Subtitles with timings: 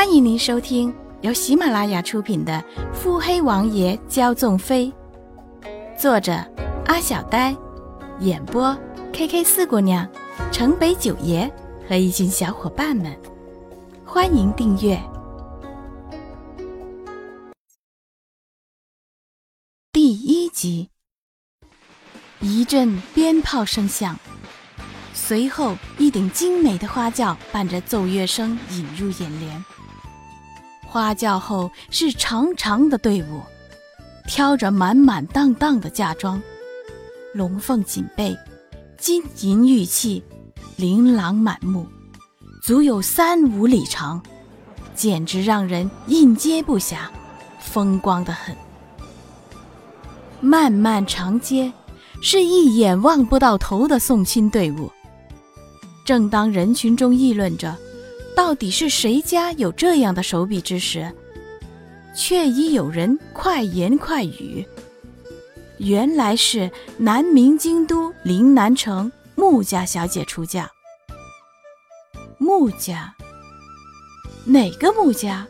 [0.00, 2.64] 欢迎您收听由喜马拉雅出品的
[2.94, 4.90] 《腹黑王爷骄纵妃》，
[6.00, 6.32] 作者
[6.86, 7.54] 阿小呆，
[8.20, 8.74] 演播
[9.12, 10.08] K K 四姑娘、
[10.50, 11.52] 城北九爷
[11.86, 13.14] 和一群小伙伴们。
[14.02, 14.98] 欢迎订阅
[19.92, 20.88] 第一集。
[22.40, 24.18] 一阵鞭炮声响，
[25.12, 29.62] 随后一顶精美的花轿伴着奏乐声引入眼帘。
[30.90, 33.40] 花轿后是长长的队伍，
[34.26, 36.42] 挑着满满当当的嫁妆，
[37.32, 38.36] 龙凤锦被，
[38.98, 40.20] 金银玉器，
[40.74, 41.86] 琳琅满目，
[42.60, 44.20] 足有三五里长，
[44.92, 47.06] 简直让人应接不暇，
[47.60, 48.56] 风光的很。
[50.40, 51.72] 漫漫长街，
[52.20, 54.90] 是一眼望不到头的送亲队伍。
[56.04, 57.76] 正当人群中议论着。
[58.40, 61.12] 到底是谁家有这样的手笔之时，
[62.16, 64.66] 却已有人快言快语。
[65.76, 70.70] 原来是南明京都临南城穆家小姐出嫁。
[72.38, 73.14] 穆家？
[74.46, 75.46] 哪个穆家？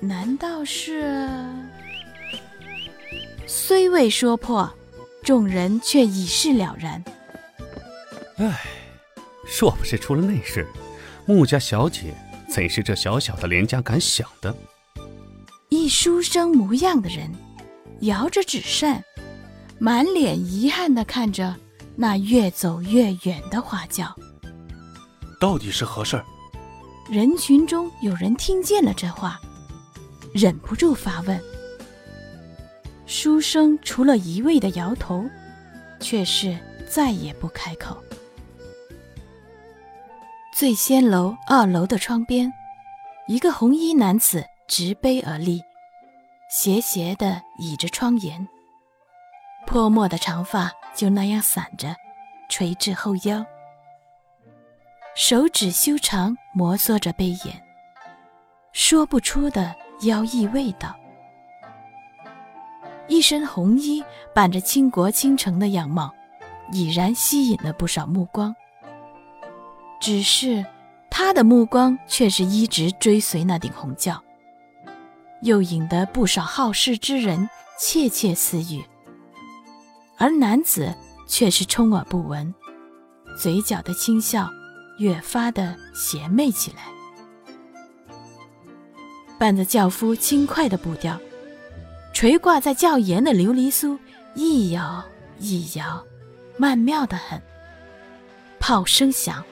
[0.00, 1.38] 难道是？
[3.46, 4.68] 虽未说破，
[5.22, 7.02] 众人却已是了然。
[8.38, 8.60] 唉，
[9.60, 10.66] 若不是出了内事。
[11.24, 12.14] 穆家小姐
[12.48, 14.54] 怎是这小小的连家敢想的？
[15.68, 17.32] 一书生模样的人，
[18.00, 19.02] 摇着纸扇，
[19.78, 21.54] 满脸遗憾地看着
[21.94, 24.14] 那越走越远的花轿。
[25.40, 26.24] 到底是何事儿？
[27.10, 29.40] 人群中有人听见了这话，
[30.34, 31.40] 忍不住发问。
[33.06, 35.24] 书生除了一味的摇头，
[36.00, 38.02] 却是再也不开口。
[40.52, 42.52] 醉仙楼二楼的窗边，
[43.26, 45.62] 一个红衣男子执杯而立，
[46.50, 48.46] 斜斜地倚着窗沿，
[49.66, 51.96] 泼墨的长发就那样散着，
[52.50, 53.42] 垂至后腰，
[55.16, 57.62] 手指修长，摩挲着杯沿，
[58.72, 60.94] 说不出的妖异味道。
[63.08, 64.04] 一身红衣，
[64.34, 66.12] 伴着倾国倾城的样貌，
[66.70, 68.54] 已然吸引了不少目光。
[70.02, 70.66] 只是，
[71.08, 74.20] 他的目光却是一直追随那顶红轿，
[75.42, 77.48] 又引得不少好事之人
[77.78, 78.84] 窃窃私语。
[80.18, 80.92] 而男子
[81.28, 82.52] 却是充耳不闻，
[83.38, 84.50] 嘴角的轻笑
[84.98, 86.82] 越发的邪魅起来。
[89.38, 91.16] 伴着轿夫轻快的步调，
[92.12, 93.96] 垂挂在轿檐的琉璃酥
[94.34, 95.04] 一摇
[95.38, 96.04] 一摇，
[96.56, 97.40] 曼妙的很。
[98.58, 99.44] 炮声响。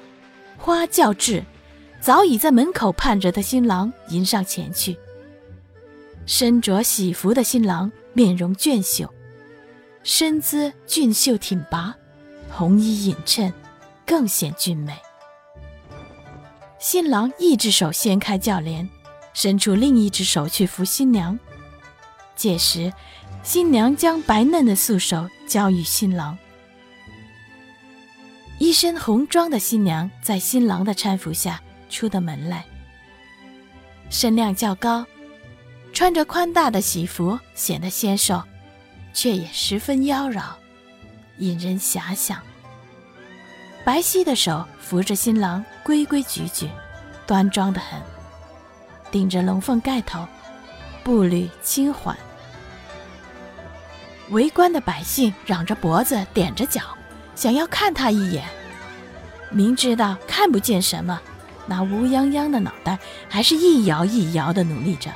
[0.60, 1.42] 花轿至，
[2.00, 4.96] 早已在门口盼着的新郎迎上前去。
[6.26, 9.10] 身着喜服的新郎面容俊秀，
[10.02, 11.96] 身姿俊秀挺拔，
[12.50, 13.52] 红衣映衬，
[14.06, 14.94] 更显俊美。
[16.78, 18.86] 新郎一只手掀开轿帘，
[19.32, 21.38] 伸出另一只手去扶新娘。
[22.36, 22.92] 届时，
[23.42, 26.36] 新娘将白嫩的素手交予新郎。
[28.60, 32.62] 一身红装的新娘在新郎的搀扶下出的门来，
[34.10, 35.06] 身量较高，
[35.94, 38.42] 穿着宽大的喜服，显得纤瘦，
[39.14, 40.42] 却也十分妖娆，
[41.38, 42.38] 引人遐想。
[43.82, 46.68] 白皙的手扶着新郎，规规矩矩，
[47.26, 47.98] 端庄的很，
[49.10, 50.28] 顶着龙凤盖头，
[51.02, 52.14] 步履轻缓。
[54.28, 56.82] 围观的百姓嚷着脖子，踮着脚。
[57.40, 58.44] 想要看他一眼，
[59.48, 61.18] 明知道看不见什么，
[61.66, 62.98] 那乌泱泱的脑袋
[63.30, 65.10] 还是一摇一摇的努力着，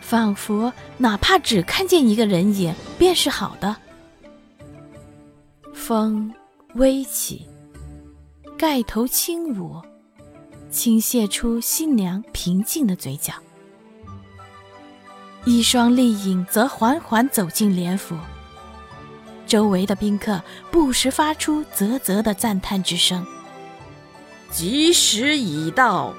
[0.00, 3.74] 仿佛哪怕只看见一个人影便是好的。
[5.72, 6.32] 风
[6.74, 7.48] 微起，
[8.56, 9.82] 盖头轻舞，
[10.70, 13.32] 倾泻出新娘平静的嘴角，
[15.44, 18.14] 一双丽影则缓缓走进帘府。
[19.54, 20.42] 周围的宾客
[20.72, 23.24] 不时发出啧啧的赞叹之声。
[24.50, 26.12] 吉时已到，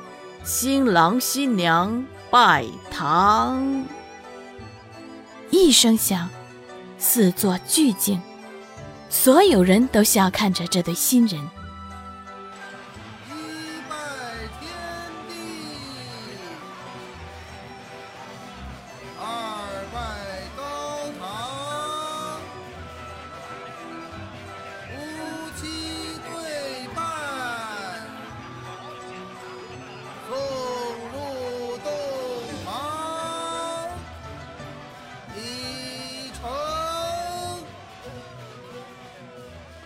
[0.46, 3.84] 新郎新娘拜堂。
[5.50, 6.30] 一声响，
[6.98, 8.22] 四座巨静，
[9.10, 11.42] 所有人都笑看着这对新人。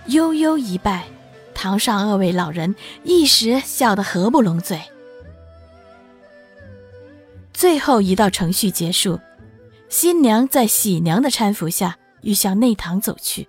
[0.09, 1.05] 悠悠一拜，
[1.53, 4.81] 堂上二位老人一时笑得合不拢嘴。
[7.53, 9.19] 最后一道程序结束，
[9.87, 13.47] 新娘在喜娘的搀扶下，欲向内堂走去。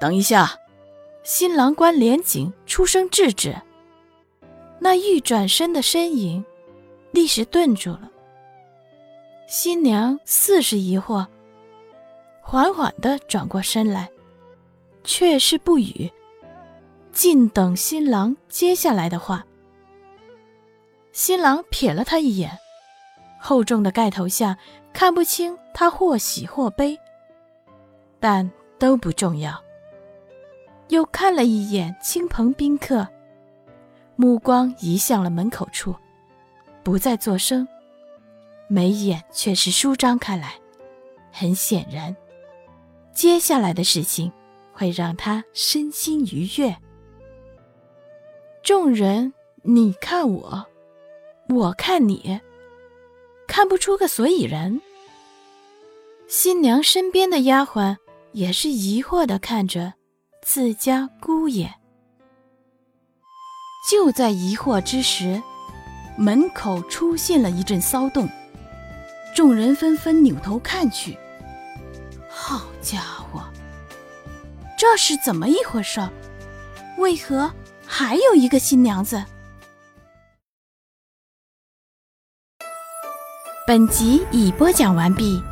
[0.00, 0.58] 等一下，
[1.22, 3.54] 新郎官连锦出声制止。
[4.80, 6.42] 那欲转身的身影，
[7.10, 8.08] 立时顿住了。
[9.46, 11.26] 新娘似是疑惑，
[12.40, 14.08] 缓缓地转过身来，
[15.08, 16.12] 却是不语，
[17.12, 19.42] 静等新郎接下来的话。
[21.12, 22.58] 新郎瞥了他一眼，
[23.40, 24.58] 厚重的盖头下
[24.92, 26.98] 看不清他或喜或悲，
[28.20, 29.58] 但都不重要。
[30.88, 33.08] 又看了一眼亲朋宾客。
[34.14, 35.94] 目光移向了门口处，
[36.82, 37.66] 不再作声，
[38.68, 40.52] 眉眼却是舒张开来。
[41.32, 42.14] 很显然，
[43.14, 44.30] 接下来的事情
[44.78, 46.76] 会让他身心愉悦。
[48.62, 49.32] 众人，
[49.62, 50.66] 你看我，
[51.48, 52.40] 我看你，
[53.48, 54.80] 看不出个所以然。
[56.28, 57.96] 新娘身边的丫鬟
[58.30, 59.94] 也是疑惑的看着
[60.42, 61.74] 自家姑爷。
[63.90, 65.42] 就在疑惑之时，
[66.16, 68.28] 门口出现了一阵骚动，
[69.34, 71.18] 众人纷纷扭头看去。
[72.28, 73.17] 好家伙，
[74.78, 76.00] 这是怎么一回事？
[76.98, 77.52] 为何
[77.84, 79.24] 还有一个新娘子？
[83.66, 85.42] 本集已播讲完毕。